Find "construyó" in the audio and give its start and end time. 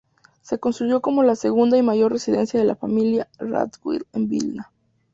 0.57-0.99